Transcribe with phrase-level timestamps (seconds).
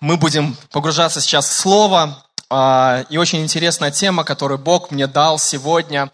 [0.00, 2.22] Мы будем погружаться сейчас в Слово.
[2.48, 6.10] А, и очень интересная тема, которую Бог мне дал сегодня.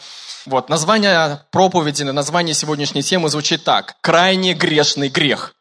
[0.46, 3.96] Вот, название проповеди, название сегодняшней темы звучит так.
[4.00, 5.54] «Крайне грешный грех».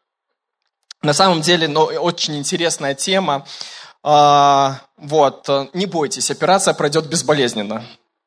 [1.02, 3.44] На самом деле, ну, очень интересная тема.
[4.02, 7.84] А, вот, не бойтесь, операция пройдет безболезненно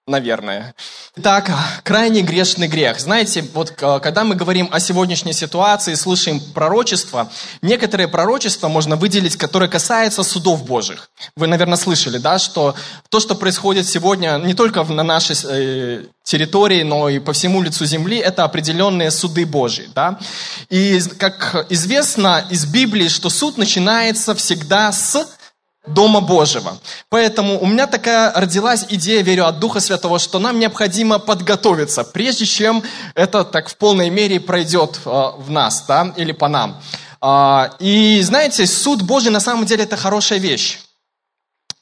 [0.07, 0.75] наверное.
[1.21, 1.49] Так,
[1.83, 2.99] крайне грешный грех.
[2.99, 7.31] Знаете, вот когда мы говорим о сегодняшней ситуации, слышим пророчества,
[7.63, 11.09] некоторые пророчества можно выделить, которые касаются судов Божьих.
[11.35, 12.75] Вы, наверное, слышали, да, что
[13.09, 17.85] то, что происходит сегодня не только на нашей э, территории, но и по всему лицу
[17.85, 20.19] земли, это определенные суды Божьи, да.
[20.69, 25.27] И, как известно из Библии, что суд начинается всегда с
[25.87, 26.77] Дома Божьего.
[27.09, 32.45] Поэтому у меня такая родилась идея, верю, от Духа Святого, что нам необходимо подготовиться, прежде
[32.45, 36.81] чем это так в полной мере пройдет э, в нас, да, или по нам.
[37.21, 40.79] Э, и знаете, суд Божий на самом деле это хорошая вещь.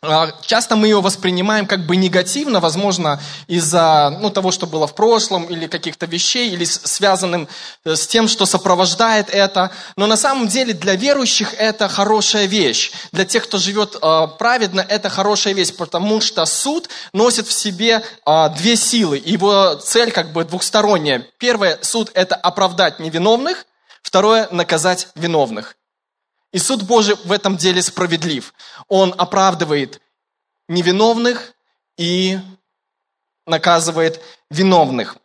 [0.05, 4.95] А, часто мы ее воспринимаем как бы негативно, возможно, из-за ну, того, что было в
[4.95, 7.47] прошлом, или каких-то вещей, или связанным
[7.85, 9.71] э, с тем, что сопровождает это.
[9.95, 12.91] Но на самом деле для верующих это хорошая вещь.
[13.13, 18.03] Для тех, кто живет э, праведно, это хорошая вещь, потому что суд носит в себе
[18.25, 19.21] э, две силы.
[19.23, 21.25] Его цель как бы двухсторонняя.
[21.37, 23.65] Первое, суд– это оправдать невиновных.
[24.01, 25.77] Второе– наказать виновных.
[26.53, 28.53] И суд Божий в этом деле справедлив.
[28.87, 29.99] Он оправдывает
[30.67, 31.53] невиновных
[31.97, 32.39] и
[33.45, 35.17] наказывает виновных.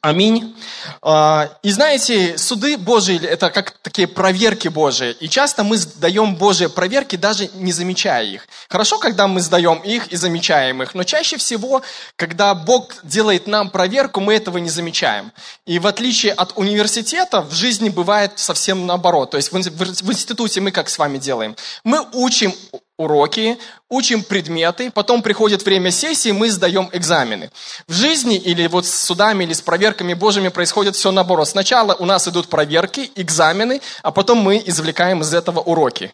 [0.00, 0.54] Аминь.
[1.02, 5.12] А, и знаете, суды Божии– это как такие проверки Божии.
[5.18, 8.46] И часто мы сдаем Божьи проверки, даже не замечая их.
[8.68, 11.82] Хорошо, когда мы сдаем их и замечаем их, но чаще всего,
[12.16, 15.32] когда Бог делает нам проверку, мы этого не замечаем.
[15.66, 19.30] И в отличие от университета, в жизни бывает совсем наоборот.
[19.30, 21.56] То есть в институте мы как с вами делаем?
[21.82, 22.54] Мы учим
[22.98, 23.56] уроки,
[23.88, 27.50] учим предметы, потом приходит время сессии, мы сдаем экзамены.
[27.86, 31.48] В жизни или вот с судами, или с проверками Божьими происходит все наоборот.
[31.48, 36.12] Сначала у нас идут проверки, экзамены, а потом мы извлекаем из этого уроки.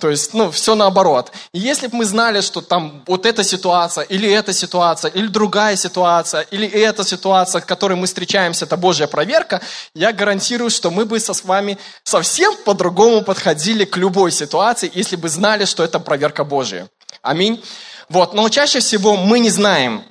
[0.00, 1.30] То есть, ну, все наоборот.
[1.52, 5.76] И если бы мы знали, что там вот эта ситуация, или эта ситуация, или другая
[5.76, 9.60] ситуация, или эта ситуация, с которой мы встречаемся, это Божья проверка,
[9.94, 15.14] я гарантирую, что мы бы со с вами совсем по-другому подходили к любой ситуации, если
[15.14, 16.88] бы знали, что это проверка Божья.
[17.22, 17.62] Аминь.
[18.08, 20.04] Вот, но чаще всего мы не знаем,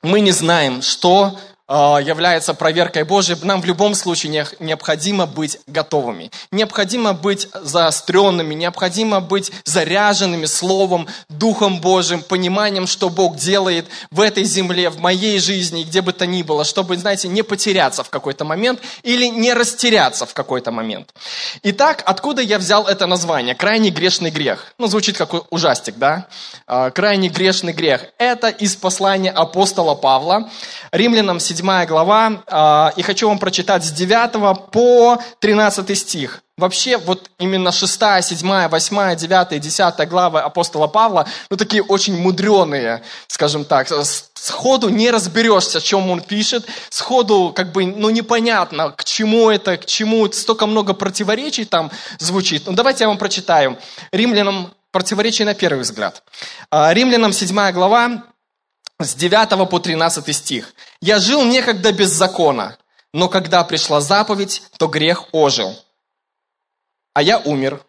[0.00, 6.30] мы не знаем, что является проверкой Божией, нам в любом случае необходимо быть готовыми.
[6.50, 14.44] Необходимо быть заостренными, необходимо быть заряженными Словом, Духом Божьим, пониманием, что Бог делает в этой
[14.44, 18.46] земле, в моей жизни, где бы то ни было, чтобы, знаете, не потеряться в какой-то
[18.46, 21.12] момент или не растеряться в какой-то момент.
[21.62, 23.54] Итак, откуда я взял это название?
[23.54, 24.72] Крайне грешный грех.
[24.78, 26.28] Ну, звучит как ужастик, да?
[26.66, 28.06] А, крайне грешный грех.
[28.16, 30.48] Это из послания апостола Павла,
[30.92, 36.42] римлянам 7 7 глава, а, и хочу вам прочитать с 9 по 13 стих.
[36.56, 42.16] Вообще, вот именно 6, 7, 8, 9 и 10 главы апостола Павла, ну, такие очень
[42.20, 43.88] мудреные, скажем так.
[44.34, 46.64] Сходу не разберешься, о чем он пишет.
[46.90, 52.62] Сходу, как бы, ну, непонятно, к чему это, к чему столько много противоречий там звучит.
[52.66, 53.78] Ну, давайте я вам прочитаю.
[54.12, 56.22] Римлянам противоречие на первый взгляд.
[56.70, 58.22] А, Римлянам 7 глава,
[59.00, 60.74] с 9 по 13 стих.
[61.00, 62.76] «Я жил некогда без закона,
[63.12, 65.76] но когда пришла заповедь, то грех ожил.
[67.14, 67.80] А я умер.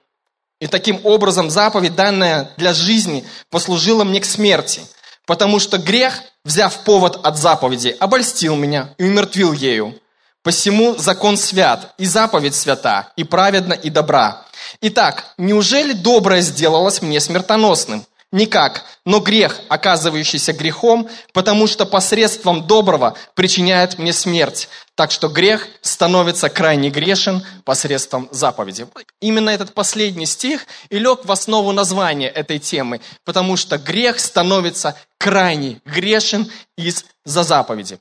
[0.59, 4.81] И таким образом заповедь, данная для жизни, послужила мне к смерти,
[5.25, 9.99] потому что грех, взяв повод от заповеди, обольстил меня и умертвил ею.
[10.43, 14.45] Посему закон свят, и заповедь свята, и праведна, и добра.
[14.81, 18.05] Итак, неужели доброе сделалось мне смертоносным?
[18.31, 18.85] Никак.
[19.05, 24.69] Но грех, оказывающийся грехом, потому что посредством доброго причиняет мне смерть.
[24.93, 28.85] Так что грех становится крайне грешен посредством заповеди.
[29.19, 34.95] Именно этот последний стих и лег в основу названия этой темы, потому что грех становится
[35.17, 37.97] крайне грешен из-за заповеди.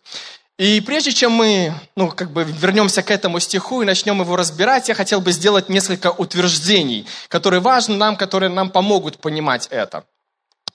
[0.58, 4.88] И прежде чем мы, ну, как бы вернемся к этому стиху и начнем его разбирать,
[4.88, 10.04] я хотел бы сделать несколько утверждений, которые важны нам, которые нам помогут понимать это.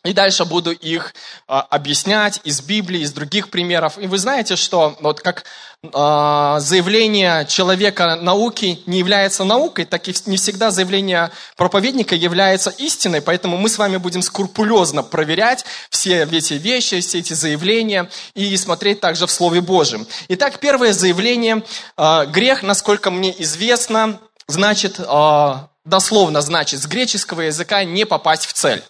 [0.05, 1.13] И дальше буду их
[1.47, 3.97] а, объяснять из Библии, из других примеров.
[3.97, 5.45] И вы знаете, что вот как
[5.93, 13.21] а, заявление человека науки не является наукой, так и не всегда заявление проповедника является истиной.
[13.21, 18.99] Поэтому мы с вами будем скрупулезно проверять все эти вещи, все эти заявления и смотреть
[18.99, 20.05] также в Слове Божьем.
[20.27, 21.63] Итак, первое заявление.
[21.95, 28.53] А, грех, насколько мне известно, значит а, дословно значит с греческого языка «не попасть в
[28.53, 28.83] цель».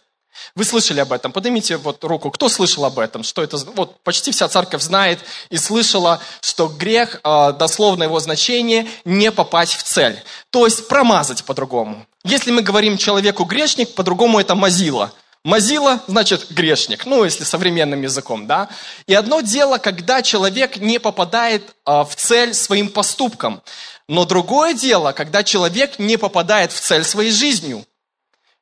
[0.55, 1.31] Вы слышали об этом?
[1.31, 2.31] Поднимите вот руку.
[2.31, 3.23] Кто слышал об этом?
[3.23, 3.57] Что это?
[3.57, 5.19] Вот почти вся церковь знает
[5.49, 10.21] и слышала, что грех, а, дословно его значение, не попасть в цель.
[10.49, 12.05] То есть промазать по-другому.
[12.23, 15.11] Если мы говорим человеку грешник, по-другому это мазила.
[15.43, 18.69] Мазила значит грешник, ну, если современным языком, да.
[19.07, 23.61] И одно дело, когда человек не попадает а, в цель своим поступком.
[24.07, 27.85] Но другое дело, когда человек не попадает в цель своей жизнью.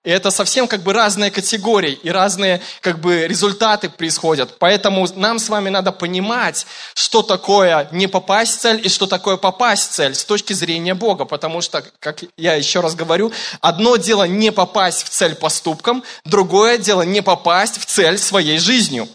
[0.04, 4.58] И это совсем как бы разные категории и разные как бы результаты происходят.
[4.58, 6.66] Поэтому нам с вами надо понимать,
[6.96, 10.96] что такое не попасть в цель и что такое попасть в цель с точки зрения
[10.96, 11.26] Бога.
[11.26, 16.80] Потому что, как я еще раз говорю, одно дело не попасть в цель поступком, другое
[16.80, 19.08] дело не попасть в цель своей жизнью.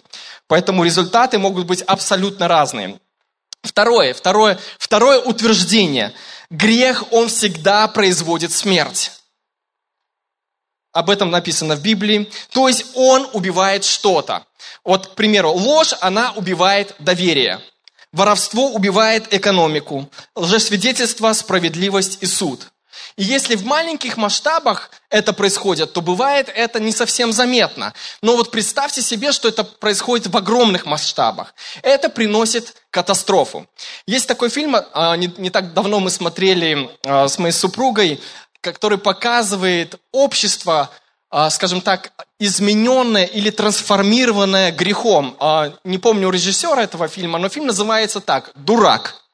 [0.46, 3.00] Поэтому результаты могут быть абсолютно разные.
[3.62, 6.12] Второе, второе, второе утверждение.
[6.48, 9.15] Грех, он всегда производит смерть.
[10.96, 12.26] Об этом написано в Библии.
[12.52, 14.46] То есть он убивает что-то.
[14.82, 17.60] Вот, к примеру, ложь, она убивает доверие.
[18.12, 20.08] Воровство убивает экономику.
[20.34, 22.68] Лжесвидетельство, справедливость и суд.
[23.16, 27.94] И если в маленьких масштабах это происходит, то бывает это не совсем заметно.
[28.22, 31.54] Но вот представьте себе, что это происходит в огромных масштабах.
[31.82, 33.66] Это приносит катастрофу.
[34.06, 38.20] Есть такой фильм, а, не, так давно мы смотрели а, с моей супругой,
[38.72, 40.90] который показывает общество,
[41.30, 45.36] а, скажем так, измененное или трансформированное грехом.
[45.40, 49.25] А, не помню режиссера этого фильма, но фильм называется так «Дурак»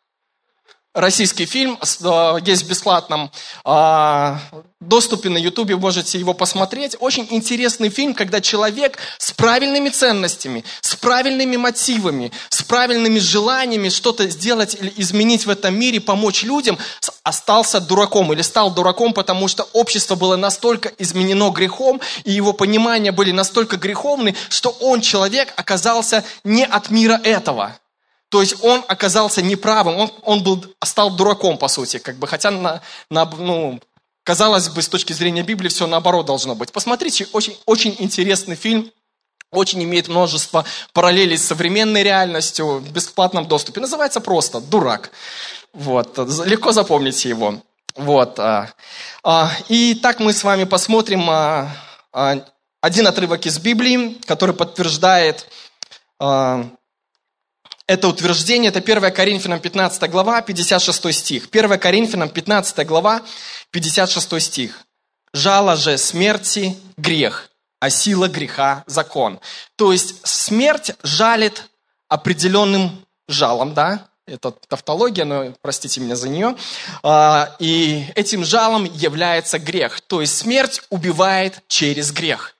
[0.95, 3.31] российский фильм, э, есть в бесплатном
[3.65, 4.39] а,
[4.81, 6.97] доступе на ютубе, можете его посмотреть.
[7.01, 14.29] Очень интересный фильм, когда человек с правильными ценностями, с правильными мотивами, с правильными желаниями что-то
[14.29, 16.79] сделать или изменить в этом мире, помочь людям,
[17.23, 23.13] остался дураком или стал дураком, потому что общество было настолько изменено грехом, и его понимания
[23.13, 27.77] были настолько греховны, что он, человек, оказался не от мира этого.
[28.33, 32.51] То есть он оказался неправым, он, он был, стал дураком, по сути, как бы, хотя,
[32.51, 32.81] на,
[33.11, 33.79] на, ну,
[34.25, 36.73] казалось бы, с точки зрения Библии все наоборот должно быть.
[36.73, 38.91] Посмотрите, очень, очень интересный фильм,
[39.51, 40.65] очень имеет множество
[40.95, 43.83] параллелей с современной реальностью в бесплатном доступе.
[43.83, 45.11] Называется просто «Дурак».
[45.75, 47.61] Вот, легко запомните его.
[47.97, 48.39] Вот.
[48.39, 48.71] А,
[49.23, 51.69] а, и так мы с вами посмотрим а,
[52.81, 55.47] один отрывок из Библии, который подтверждает
[57.87, 61.49] это утверждение, это 1 Коринфянам 15 глава, 56 стих.
[61.51, 63.23] 1 Коринфянам 15 глава,
[63.71, 64.85] 56 стих.
[65.35, 67.51] «Жало же смерти– грех,
[67.81, 69.41] а сила греха– закон».
[69.77, 71.65] То есть смерть жалит
[72.09, 74.09] определенным жалом, да?
[74.27, 76.55] Это тавтология, но простите меня за нее.
[77.03, 80.01] А, и этим жалом является грех.
[80.03, 82.55] То есть смерть убивает через грех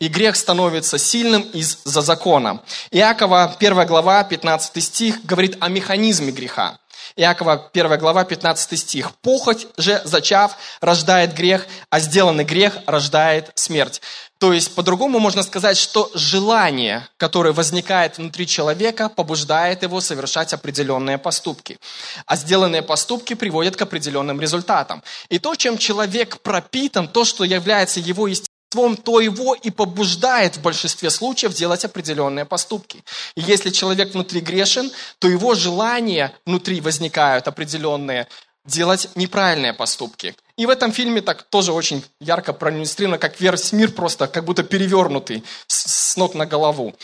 [0.00, 2.60] и грех становится сильным из-за закона.
[2.90, 6.78] Иакова 1 глава 15 стих говорит о механизме греха.
[7.16, 9.12] Иакова 1 глава 15 стих.
[9.22, 14.00] «Похоть же, зачав, рождает грех, а сделанный грех рождает смерть».
[14.38, 21.18] То есть, по-другому можно сказать, что желание, которое возникает внутри человека, побуждает его совершать определенные
[21.18, 21.78] поступки.
[22.26, 25.02] А сделанные поступки приводят к определенным результатам.
[25.28, 28.53] И то, чем человек пропитан, то, что является его естественным,
[28.96, 33.04] то его и побуждает в большинстве случаев делать определенные поступки.
[33.36, 38.26] И если человек внутри грешен, то его желания внутри возникают определенные
[38.66, 40.34] делать неправильные поступки.
[40.56, 44.62] И в этом фильме так тоже очень ярко проиллюстрировано, как весь мир просто как будто
[44.62, 46.94] перевернутый с ног на голову.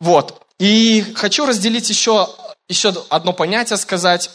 [0.00, 0.42] Вот.
[0.58, 2.28] И хочу разделить еще,
[2.68, 4.30] еще одно понятие, сказать,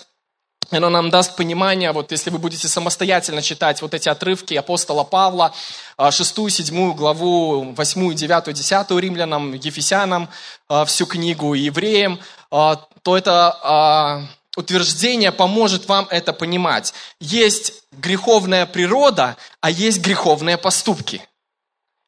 [0.77, 5.53] оно нам даст понимание, вот если вы будете самостоятельно читать вот эти отрывки апостола Павла,
[5.97, 10.29] 6, 7 главу, 8, 9, 10 римлянам, ефесянам,
[10.69, 16.93] а, всю книгу, евреям, а, то это а, утверждение поможет вам это понимать.
[17.19, 21.21] Есть греховная природа, а есть греховные поступки.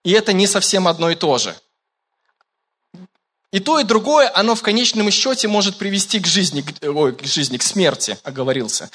[0.03, 1.55] И это не совсем одно и то же.
[3.53, 7.57] И то, и другое, оно в конечном счете может привести к жизни, ой, к жизни,
[7.57, 8.89] к смерти, оговорился.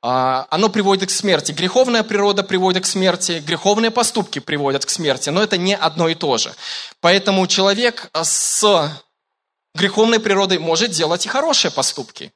[0.00, 1.52] А, оно приводит к смерти.
[1.52, 6.14] Греховная природа приводит к смерти, греховные поступки приводят к смерти, но это не одно и
[6.14, 6.54] то же.
[7.00, 8.90] Поэтому человек с
[9.74, 12.32] греховной природой может делать и хорошие поступки.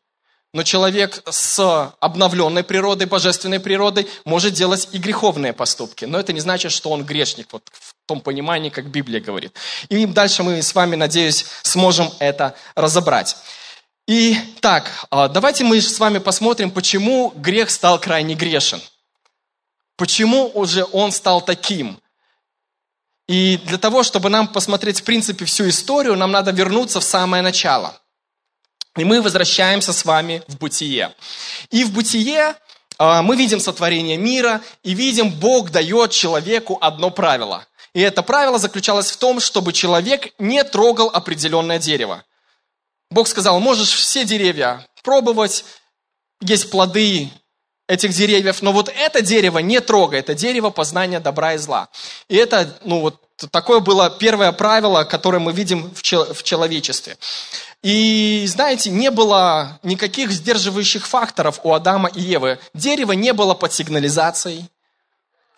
[0.58, 6.04] Но человек с обновленной природой, божественной природой, может делать и греховные поступки.
[6.04, 9.52] Но это не значит, что он грешник, вот в том понимании, как Библия говорит.
[9.88, 13.36] И дальше мы с вами, надеюсь, сможем это разобрать.
[14.08, 18.82] И так, а, давайте мы с вами посмотрим, почему грех стал крайне грешен.
[19.94, 22.00] Почему уже он стал таким?
[23.28, 27.44] И для того, чтобы нам посмотреть, в принципе, всю историю, нам надо вернуться в самое
[27.44, 27.94] начало.
[28.98, 31.14] И мы возвращаемся с вами в бытие.
[31.70, 32.56] И в бытие
[32.98, 37.64] а, мы видим сотворение мира и видим, Бог дает человеку одно правило.
[37.94, 42.24] И это правило заключалось в том, чтобы человек не трогал определенное дерево.
[43.10, 45.64] Бог сказал, можешь все деревья пробовать,
[46.40, 47.30] есть плоды
[47.86, 51.88] этих деревьев, но вот это дерево не трогай, это дерево познания добра и зла.
[52.28, 56.02] И это, ну вот, такое было первое правило, которое мы видим в
[56.42, 57.16] человечестве.
[57.82, 62.58] И, знаете, не было никаких сдерживающих факторов у Адама и Евы.
[62.75, 64.68] Дерево не было под сигнализацией,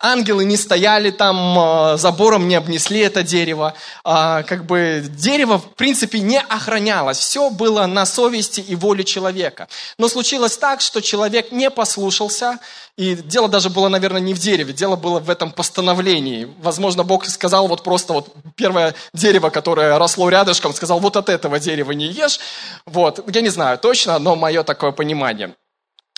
[0.01, 3.73] ангелы не стояли там, а, забором не обнесли это дерево.
[4.03, 7.17] А, как бы дерево, в принципе, не охранялось.
[7.17, 9.67] Все было на совести и воле человека.
[9.97, 12.59] Но случилось так, что человек не послушался,
[12.97, 16.47] и дело даже было, наверное, не в дереве, дело было в этом постановлении.
[16.59, 21.59] Возможно, Бог сказал вот просто вот первое дерево, которое росло рядышком, сказал, вот от этого
[21.59, 22.39] дерева не ешь.
[22.85, 25.55] Вот, я не знаю точно, но мое такое понимание.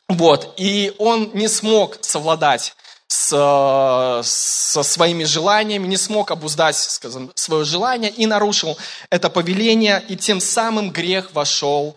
[0.09, 2.75] Вот, и он не смог совладать
[3.13, 8.75] с, со своими желаниями, не смог обуздать скажем, свое желание и нарушил
[9.12, 11.96] это повеление, и тем самым грех вошел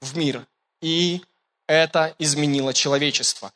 [0.00, 0.46] в мир.
[0.80, 1.20] И
[1.68, 3.52] это изменило человечество.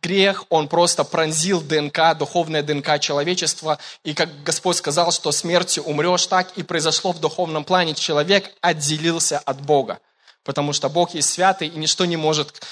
[0.00, 3.78] Грех, он просто пронзил ДНК, духовное ДНК человечества.
[4.04, 7.94] И как Господь сказал, что смертью умрешь, так и произошло в духовном плане.
[7.94, 9.98] Человек отделился от Бога.
[10.44, 12.62] Потому что Бог есть святый, и ничто не может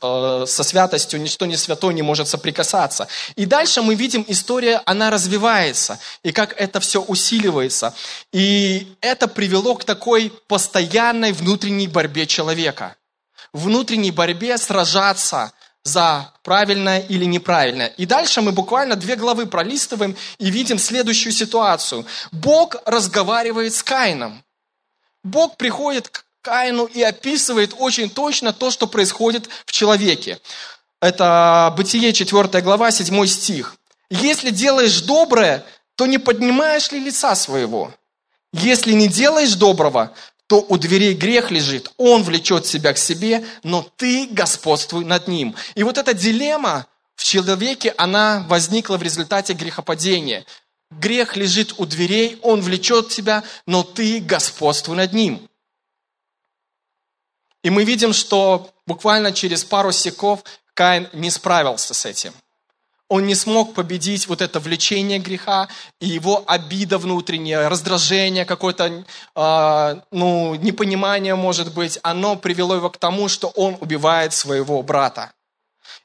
[0.00, 3.08] Э, со святостью, ничто не святое не может соприкасаться.
[3.36, 7.94] И дальше мы видим, история, она развивается, и как это все усиливается.
[8.32, 12.96] И это привело к такой постоянной внутренней борьбе человека.
[13.52, 15.52] Внутренней борьбе сражаться
[15.82, 17.88] за правильное или неправильное.
[17.88, 22.06] И дальше мы буквально две главы пролистываем и видим следующую ситуацию.
[22.32, 24.42] Бог разговаривает с Каином.
[25.22, 30.38] Бог приходит к Каину и описывает очень точно то, что происходит в человеке.
[31.00, 33.76] Это Бытие 4 глава, 7 стих.
[34.10, 35.64] «Если делаешь доброе,
[35.96, 37.92] то не поднимаешь ли лица своего?
[38.52, 40.12] Если не делаешь доброго,
[40.46, 45.56] то у дверей грех лежит, он влечет себя к себе, но ты господствуй над ним».
[45.74, 46.86] И вот эта дилемма
[47.16, 50.44] в человеке, она возникла в результате грехопадения.
[50.90, 55.48] Грех лежит у дверей, он влечет тебя, но ты господствуй над ним.
[57.64, 60.44] И мы видим, что буквально через пару секунд
[60.74, 62.32] Каин не справился с этим.
[63.08, 65.68] Он не смог победить вот это влечение греха
[65.98, 69.04] и его обида внутренняя, раздражение, какое-то
[69.34, 75.32] э, ну, непонимание, может быть, оно привело его к тому, что он убивает своего брата.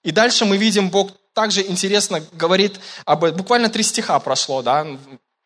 [0.04, 3.38] И дальше мы видим, Бог также интересно говорит об этом.
[3.38, 4.88] Буквально три стиха прошло, да,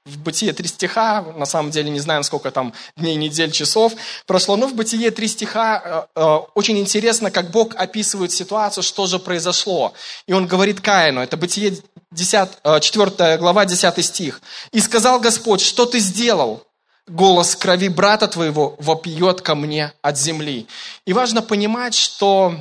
[0.05, 3.93] в Бытие три стиха, на самом деле не знаем, сколько там дней, недель, часов
[4.25, 5.81] прошло, но в Бытие три стиха
[6.15, 9.93] э, э, очень интересно, как Бог описывает ситуацию, что же произошло.
[10.27, 11.77] И он говорит Каину, это Бытие
[12.12, 14.41] 10, э, 4 глава, 10 стих.
[14.74, 16.65] «И сказал Господь, что ты сделал?
[17.07, 20.67] Голос крови брата твоего вопьет ко мне от земли».
[21.05, 22.55] И важно понимать, что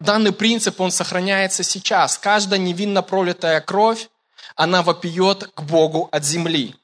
[0.00, 2.16] данный принцип, он сохраняется сейчас.
[2.16, 4.08] Каждая невинно пролитая кровь,
[4.56, 6.74] она вопиет к Богу от земли.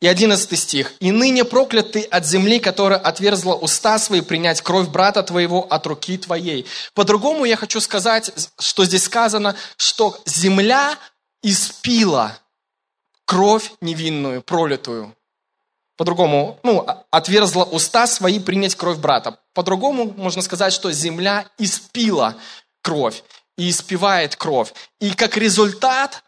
[0.00, 0.92] И одиннадцатый стих.
[1.00, 5.86] «И ныне проклят ты от земли, которая отверзла уста свои принять кровь брата твоего от
[5.86, 6.66] руки твоей».
[6.92, 10.98] По-другому я хочу сказать, что здесь сказано, что земля
[11.42, 12.38] испила
[13.24, 15.16] кровь невинную, пролитую.
[15.96, 19.38] По-другому, ну, отверзла уста свои принять кровь брата.
[19.54, 22.36] По-другому можно сказать, что земля испила
[22.82, 23.22] кровь
[23.56, 24.74] и испивает кровь.
[25.00, 26.22] И как результат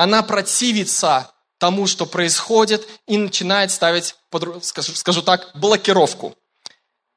[0.00, 4.16] она противится тому, что происходит, и начинает ставить,
[4.62, 6.34] скажу, скажу так, блокировку.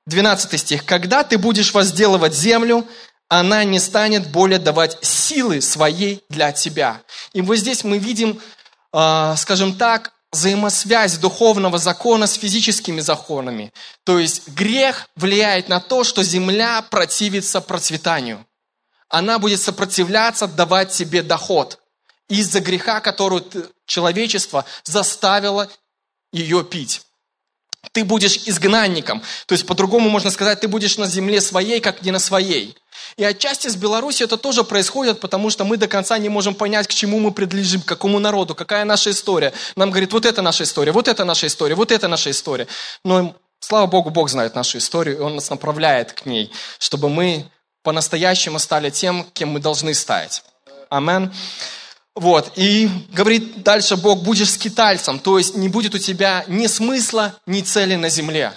[0.07, 0.83] 12 стих.
[0.83, 2.85] «Когда ты будешь возделывать землю,
[3.29, 7.01] она не станет более давать силы своей для тебя».
[7.31, 8.41] И вот здесь мы видим,
[8.91, 13.71] а, скажем так, взаимосвязь духовного закона с физическими законами.
[14.03, 18.45] То есть грех влияет на то, что земля противится процветанию.
[19.07, 21.79] Она будет сопротивляться, давать тебе доход
[22.29, 23.43] из-за греха, который
[23.85, 25.69] человечество заставило
[26.31, 27.01] ее пить.
[27.91, 29.21] Ты будешь изгнанником.
[29.45, 32.75] То есть, по-другому можно сказать, ты будешь на земле своей, как не на своей.
[33.17, 36.87] И отчасти с Беларусью это тоже происходит, потому что мы до конца не можем понять,
[36.87, 39.53] к чему мы принадлежим, к какому народу, какая наша история.
[39.75, 42.67] Нам говорит, вот это наша история, вот это наша история, вот это наша история.
[43.03, 47.45] Но, слава Богу, Бог знает нашу историю, и Он нас направляет к ней, чтобы мы
[47.83, 50.43] по-настоящему стали тем, кем мы должны стать.
[50.89, 51.33] Амен.
[52.15, 57.39] Вот, и говорит дальше Бог, будешь скитальцем, то есть не будет у тебя ни смысла,
[57.47, 58.53] ни цели на земле.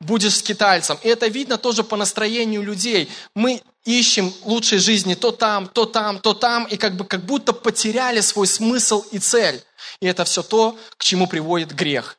[0.00, 0.98] Будешь скитальцем.
[1.02, 3.08] И это видно тоже по настроению людей.
[3.34, 7.52] Мы ищем лучшей жизни то там, то там, то там, и как бы как будто
[7.52, 9.62] потеряли свой смысл и цель.
[10.00, 12.18] И это все то, к чему приводит грех.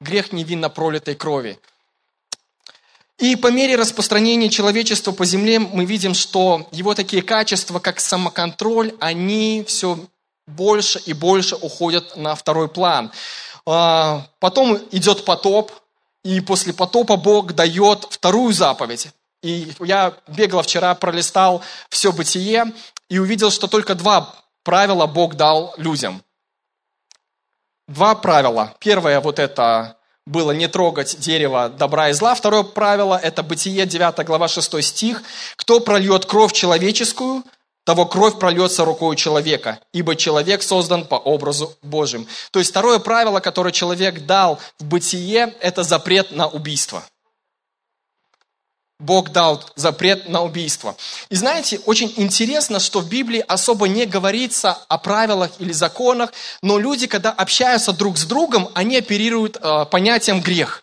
[0.00, 1.60] Грех невинно пролитой крови.
[3.18, 8.94] И по мере распространения человечества по земле мы видим, что его такие качества, как самоконтроль,
[9.00, 9.98] они все
[10.46, 13.10] больше и больше уходят на второй план.
[13.66, 15.72] А, потом идет потоп,
[16.22, 19.08] и после потопа Бог дает вторую заповедь.
[19.42, 22.72] И я бегал вчера, пролистал все бытие
[23.08, 26.22] и увидел, что только два правила Бог дал людям.
[27.88, 28.74] Два правила.
[28.78, 29.97] Первое вот это
[30.28, 32.34] было не трогать дерево добра и зла.
[32.34, 35.22] Второе правило– это Бытие, 9 глава, 6 стих.
[35.56, 37.42] «Кто прольет кровь человеческую,
[37.84, 42.26] того кровь прольется рукой человека, ибо человек создан по образу Божьим».
[42.52, 47.02] То есть второе правило, которое человек дал в Бытие, это запрет на убийство–
[49.00, 50.96] Бог дал запрет на убийство.
[51.28, 56.78] И знаете, очень интересно, что в Библии особо не говорится о правилах или законах, но
[56.78, 60.82] люди, когда общаются друг с другом, они оперируют э, понятием грех.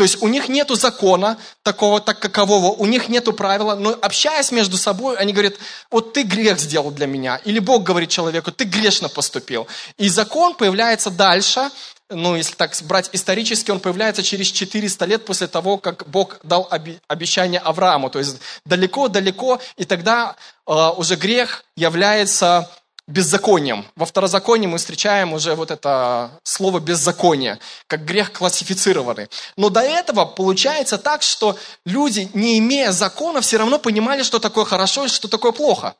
[0.00, 4.50] То есть у них нету закона такого, так какового, у них нету правила, но общаясь
[4.50, 5.54] между собой, они говорят,
[5.90, 7.36] вот ты грех сделал для меня.
[7.44, 9.66] Или Бог говорит человеку, ты грешно поступил.
[9.98, 11.70] И закон появляется дальше,
[12.10, 16.68] ну, если так брать исторически, он появляется через 400 лет после того, как Бог дал
[17.08, 18.10] обещание Аврааму.
[18.10, 20.36] То есть далеко-далеко, и тогда
[20.66, 22.70] э, уже грех является
[23.06, 23.86] беззаконием.
[23.96, 29.28] Во второзаконии мы встречаем уже вот это слово беззаконие, как грех классифицированный.
[29.56, 34.64] Но до этого получается так, что люди, не имея закона, все равно понимали, что такое
[34.64, 35.94] хорошо и что такое плохо.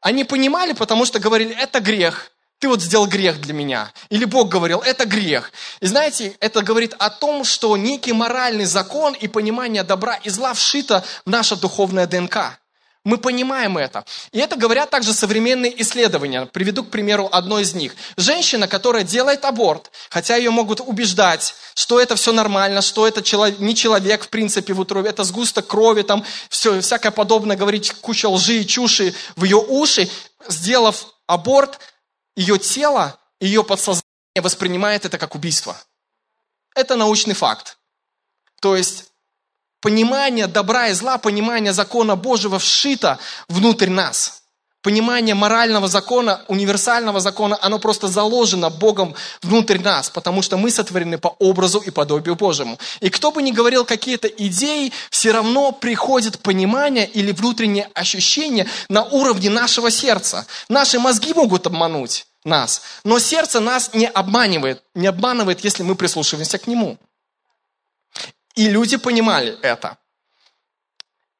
[0.00, 2.31] Они понимали, потому что говорили, это грех,
[2.62, 3.92] ты вот сделал грех для меня.
[4.08, 5.50] Или Бог говорил, это грех.
[5.80, 10.54] И знаете, это говорит о том, что некий моральный закон и понимание добра и зла
[10.54, 12.60] вшито в наше духовное ДНК.
[13.04, 14.04] Мы понимаем это.
[14.30, 16.46] И это говорят также современные исследования.
[16.46, 17.96] Приведу, к примеру, одно из них.
[18.16, 23.22] Женщина, которая делает аборт, хотя ее могут убеждать, что это все нормально, что это
[23.58, 28.28] не человек, в принципе, в утробе, это сгусток крови, там все, всякое подобное, говорить куча
[28.28, 30.08] лжи и чуши в ее уши,
[30.46, 31.80] сделав аборт,
[32.36, 34.04] ее тело, ее подсознание
[34.36, 35.76] воспринимает это как убийство.
[36.74, 37.78] Это научный факт.
[38.60, 39.12] То есть
[39.80, 43.18] понимание добра и зла, понимание закона Божьего вшито
[43.48, 44.41] внутрь нас.
[44.82, 51.18] Понимание морального закона, универсального закона, оно просто заложено Богом внутрь нас, потому что мы сотворены
[51.18, 52.76] по образу и подобию Божьему.
[52.98, 59.04] И кто бы ни говорил какие-то идеи, все равно приходит понимание или внутреннее ощущение на
[59.04, 60.46] уровне нашего сердца.
[60.68, 66.58] Наши мозги могут обмануть нас, но сердце нас не обманывает, не обманывает, если мы прислушиваемся
[66.58, 66.98] к нему.
[68.56, 69.96] И люди понимали это.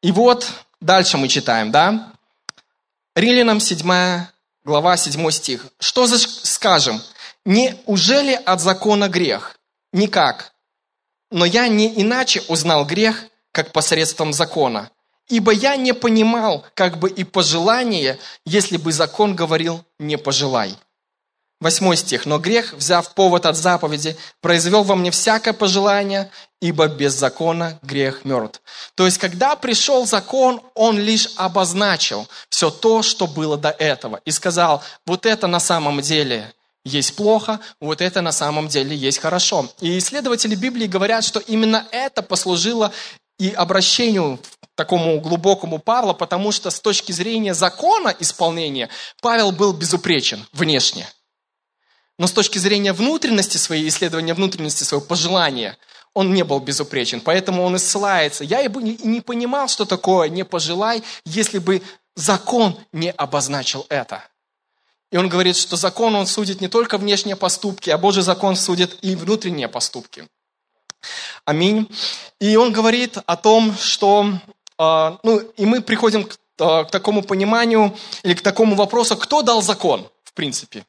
[0.00, 0.48] И вот
[0.81, 2.12] дальше мы читаем, да?
[3.14, 4.27] Римлянам 7
[4.64, 5.66] глава 7 стих.
[5.79, 7.03] Что за скажем?
[7.44, 9.59] Неужели от закона грех?
[9.92, 10.55] Никак.
[11.31, 14.90] Но я не иначе узнал грех, как посредством закона.
[15.29, 20.75] Ибо я не понимал, как бы и пожелание, если бы закон говорил «не пожелай».
[21.62, 22.27] Восьмой стих.
[22.27, 26.29] «Но грех, взяв повод от заповеди, произвел во мне всякое пожелание,
[26.61, 28.61] ибо без закона грех мертв».
[28.96, 34.20] То есть, когда пришел закон, он лишь обозначил все то, что было до этого.
[34.25, 36.53] И сказал, вот это на самом деле
[36.85, 39.68] есть плохо, вот это на самом деле есть хорошо.
[39.81, 42.92] И исследователи Библии говорят, что именно это послужило
[43.38, 44.40] и обращению
[44.75, 48.88] такому глубокому Павла, потому что с точки зрения закона исполнения
[49.20, 51.07] Павел был безупречен внешне–
[52.23, 55.77] но с точки зрения внутренности своей, исследования внутренности своего пожелания,
[56.15, 57.21] он не был безупречен.
[57.21, 58.45] Поэтому он и ссылается.
[58.45, 61.83] Я и не понимал, что такое «не пожелай», если бы
[62.15, 64.23] закон не обозначил это.
[65.11, 68.99] И он говорит, что закон, он судит не только внешние поступки, а Божий закон судит
[69.03, 70.29] и внутренние поступки.
[71.45, 71.89] Аминь.
[72.39, 74.29] И он говорит о том, что,
[74.79, 79.61] э, ну, и мы приходим э, к такому пониманию или к такому вопросу, кто дал
[79.61, 80.85] закон, в принципе.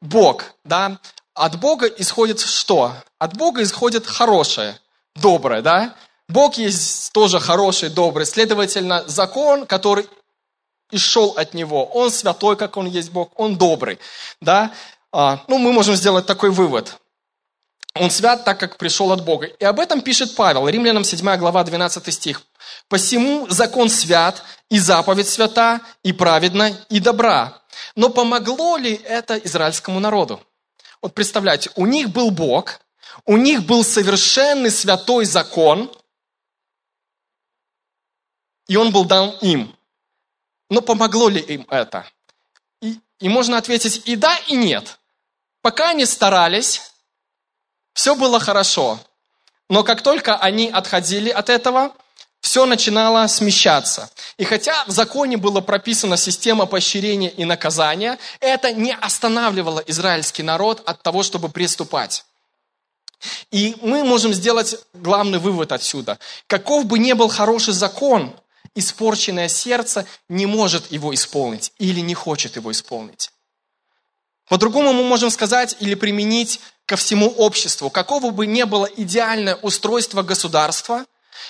[0.00, 0.98] Бог, да,
[1.34, 2.94] от Бога исходит что?
[3.18, 4.78] От Бога исходит хорошее,
[5.14, 5.94] доброе, да?
[6.28, 8.26] Бог есть тоже хороший, добрый.
[8.26, 10.06] Следовательно, закон, который
[10.90, 13.98] и шел от Него, Он святой, как Он есть Бог, Он добрый,
[14.40, 14.72] да?
[15.12, 16.96] А, ну, мы можем сделать такой вывод.
[17.94, 19.46] Он свят так, как пришел от Бога.
[19.46, 22.42] И об этом пишет Павел, Римлянам 7 глава 12 стих.
[22.88, 27.62] «Посему закон свят, и заповедь свята, и праведна, и добра».
[27.94, 30.40] Но помогло ли это израильскому народу?
[31.02, 32.80] Вот представляете, у них был Бог,
[33.24, 35.90] у них был совершенный святой закон,
[38.66, 39.76] и он был дан им.
[40.68, 42.06] Но помогло ли им это?
[42.80, 44.98] И, и можно ответить и да, и нет.
[45.62, 46.92] Пока они старались,
[47.92, 49.00] все было хорошо.
[49.68, 51.94] Но как только они отходили от этого,
[52.46, 54.08] все начинало смещаться.
[54.38, 60.80] И хотя в законе была прописана система поощрения и наказания, это не останавливало израильский народ
[60.86, 62.24] от того, чтобы приступать.
[63.50, 66.20] И мы можем сделать главный вывод отсюда.
[66.46, 68.32] Каков бы ни был хороший закон,
[68.76, 73.32] испорченное сердце не может его исполнить или не хочет его исполнить.
[74.48, 77.90] По-другому мы можем сказать или применить ко всему обществу.
[77.90, 81.04] Какого бы ни было идеальное устройство государства,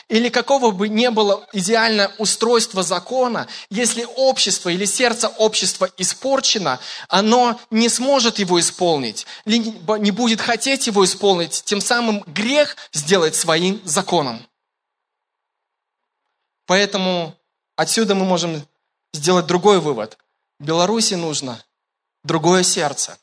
[0.09, 7.61] или какого бы ни было идеальное устройство закона, если общество или сердце общества испорчено, оно
[7.71, 13.81] не сможет его исполнить, либо не будет хотеть его исполнить, тем самым грех сделать своим
[13.85, 14.47] законом.
[16.67, 17.35] Поэтому
[17.77, 18.67] отсюда мы можем
[19.13, 20.19] сделать другой вывод.
[20.59, 21.63] Беларуси нужно
[22.25, 23.19] другое сердце,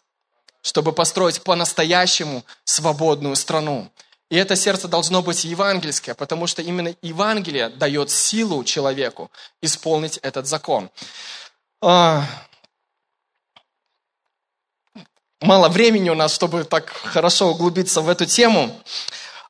[0.62, 3.92] чтобы построить по-настоящему свободную страну.
[4.34, 9.30] И это сердце должно быть евангельское, потому что именно Евангелие дает силу человеку
[9.62, 10.90] исполнить этот закон.
[11.84, 12.26] А,
[15.40, 18.76] мало времени у нас, чтобы так хорошо углубиться в эту тему,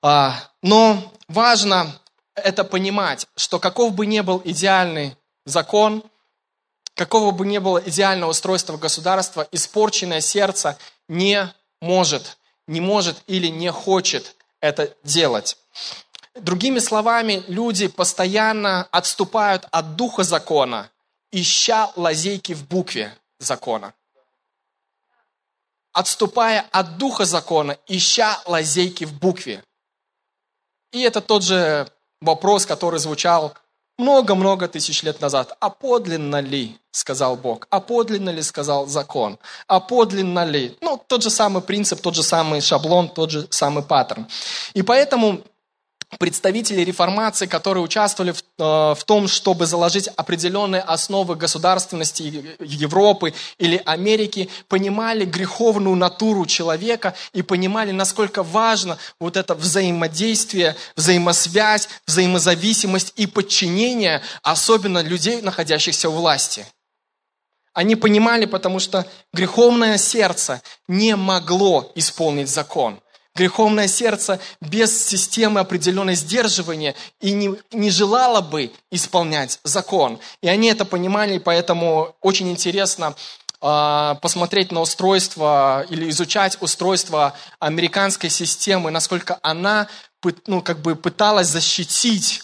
[0.01, 1.97] а, но важно
[2.35, 5.15] это понимать, что каков бы ни был идеальный
[5.45, 6.03] закон,
[6.93, 13.71] какого бы ни было идеального устройства государства, испорченное сердце не может, не может или не
[13.71, 15.57] хочет это делать.
[16.35, 20.89] Другими словами, люди постоянно отступают от духа закона,
[21.31, 23.93] ища лазейки в букве закона.
[25.91, 29.63] Отступая от духа закона, ища лазейки в букве.
[30.93, 31.87] И это тот же
[32.21, 33.53] вопрос, который звучал
[33.97, 35.55] много-много тысяч лет назад.
[35.59, 40.77] А подлинно ли, сказал Бог, а подлинно ли, сказал закон, а подлинно ли.
[40.81, 44.27] Ну, тот же самый принцип, тот же самый шаблон, тот же самый паттерн.
[44.73, 45.41] И поэтому
[46.17, 53.81] представители реформации, которые участвовали в, э, в том, чтобы заложить определенные основы государственности Европы или
[53.85, 63.27] Америки, понимали греховную натуру человека и понимали, насколько важно вот это взаимодействие, взаимосвязь, взаимозависимость и
[63.27, 66.65] подчинение, особенно людей, находящихся у власти.
[67.73, 73.02] Они понимали, потому что греховное сердце не могло исполнить закон
[73.35, 80.19] греховное сердце без системы определенной сдерживания и не, не желало бы исполнять закон.
[80.41, 83.15] И они это понимали, поэтому очень интересно
[83.61, 89.87] э, посмотреть на устройство или изучать устройство американской системы, насколько она
[90.47, 92.43] ну, как бы пыталась защитить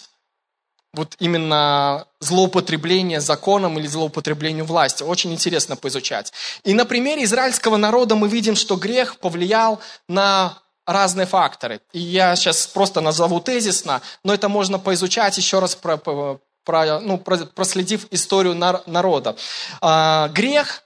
[0.92, 5.06] вот именно злоупотребление законом или злоупотребление властью.
[5.06, 6.32] Очень интересно поизучать.
[6.64, 10.58] И на примере израильского народа мы видим, что грех повлиял на
[10.92, 11.80] разные факторы.
[11.92, 17.18] И я сейчас просто назову тезисно, но это можно поизучать еще раз, про, про, ну,
[17.18, 19.36] проследив историю народа.
[19.80, 20.82] А, грех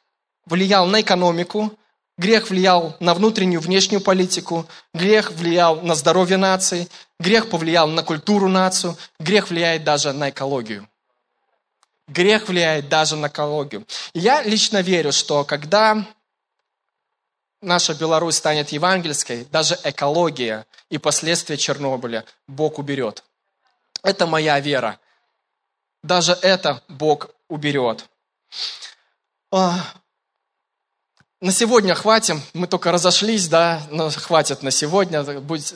[0.46, 1.72] влиял на экономику,
[2.18, 6.88] грех влиял на внутреннюю, внешнюю политику, грех влиял на здоровье нации,
[7.18, 10.88] грех повлиял на культуру нацию, грех влияет даже на экологию.
[12.06, 13.86] Грех влияет даже на экологию.
[14.12, 16.04] И я лично верю, что когда
[17.64, 23.24] наша Беларусь станет евангельской, даже экология и последствия Чернобыля Бог уберет.
[24.02, 25.00] Это моя вера.
[26.02, 28.08] Даже это Бог уберет.
[29.50, 29.80] А,
[31.40, 32.42] на сегодня хватим.
[32.52, 35.22] Мы только разошлись, да, но хватит на сегодня.
[35.40, 35.74] Будь,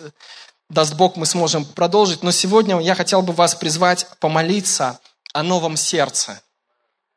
[0.69, 2.23] даст Бог, мы сможем продолжить.
[2.23, 5.01] Но сегодня я хотел бы вас призвать помолиться
[5.33, 6.43] о новом сердце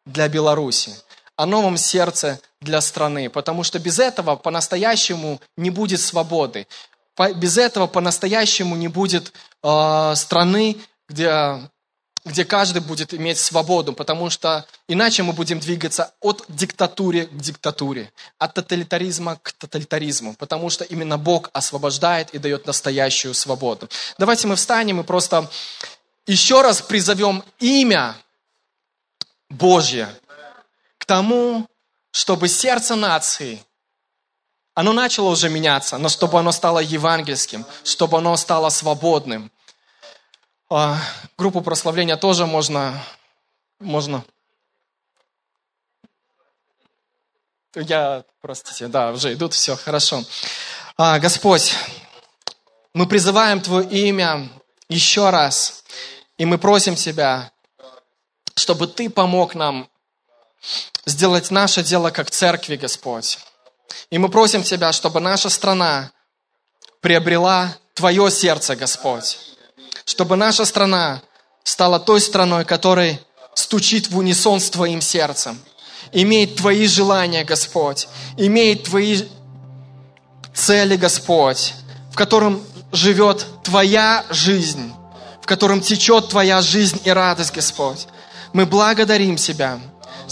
[0.05, 0.95] для Беларуси
[1.41, 6.67] о новом сердце для страны, потому что без этого по-настоящему не будет свободы.
[7.35, 10.77] Без этого по-настоящему не будет э, страны,
[11.09, 11.67] где,
[12.25, 18.11] где каждый будет иметь свободу, потому что иначе мы будем двигаться от диктатуры к диктатуре,
[18.37, 23.89] от тоталитаризма к тоталитаризму, потому что именно Бог освобождает и дает настоящую свободу.
[24.19, 25.49] Давайте мы встанем и просто
[26.27, 28.15] еще раз призовем имя
[29.49, 30.07] Божье
[31.11, 31.67] тому,
[32.11, 33.61] чтобы сердце нации
[34.73, 39.51] Оно начало уже меняться, но чтобы оно стало евангельским, чтобы оно стало свободным.
[40.69, 40.97] А,
[41.37, 43.03] группу прославления тоже можно,
[43.79, 44.23] можно
[47.75, 50.23] Я, простите, да, уже идут, все, хорошо.
[50.95, 51.75] А, Господь,
[52.93, 54.49] мы призываем Твое имя
[54.87, 55.83] еще раз,
[56.37, 57.51] и мы просим Тебя,
[58.55, 59.91] чтобы Ты помог нам
[61.05, 63.39] сделать наше дело как церкви, Господь.
[64.09, 66.11] И мы просим Тебя, чтобы наша страна
[67.01, 69.37] приобрела Твое сердце, Господь.
[70.05, 71.21] Чтобы наша страна
[71.63, 73.19] стала той страной, которая
[73.53, 75.59] стучит в унисон с Твоим сердцем–
[76.11, 79.23] имеет Твои желания, Господь, имеет Твои
[80.53, 81.73] цели, Господь,
[82.11, 82.61] в котором
[82.91, 84.93] живет Твоя жизнь,
[85.41, 88.07] в котором течет Твоя жизнь и радость, Господь.
[88.53, 89.79] Мы благодарим Тебя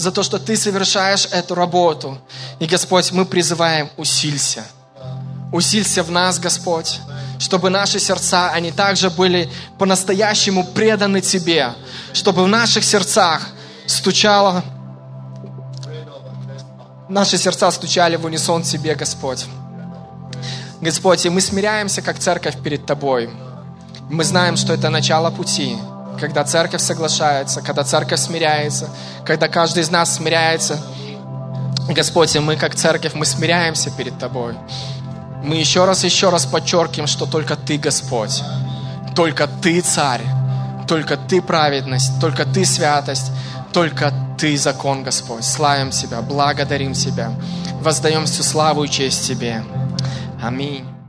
[0.00, 2.18] за то, что Ты совершаешь эту работу.
[2.58, 4.64] И, Господь, мы призываем, усилься.
[5.52, 7.00] Усилься в нас, Господь,
[7.38, 11.72] чтобы наши сердца, они также были по-настоящему преданы Тебе,
[12.12, 13.48] чтобы в наших сердцах
[13.86, 14.62] стучало
[17.10, 19.46] наши сердца стучали в унисон Тебе, Господь.
[20.80, 23.28] Господь, и мы смиряемся как церковь перед Тобой.
[24.08, 25.76] Мы знаем, что это начало пути,
[26.20, 28.88] когда церковь соглашается, когда церковь смиряется,
[29.24, 30.78] когда каждый из нас смиряется.
[31.88, 34.54] Господь, и мы как церковь, мы смиряемся перед Тобой.
[35.42, 38.42] Мы еще раз, еще раз подчеркиваем, что только Ты, Господь,
[39.16, 40.22] только Ты царь,
[40.86, 43.32] только Ты праведность, только Ты святость,
[43.72, 45.44] только Ты закон, Господь.
[45.44, 47.32] Славим Тебя, благодарим Тебя,
[47.80, 49.64] воздаем всю славу и честь Тебе.
[50.42, 50.99] Аминь.